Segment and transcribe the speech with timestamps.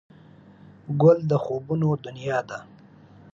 [1.01, 2.59] ګل د خوبونو دنیا ده.